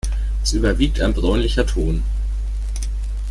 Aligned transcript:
Es 0.41 0.53
überwiegt 0.53 0.99
ein 0.99 1.13
bräunlicher 1.13 1.63
Ton. 1.63 2.01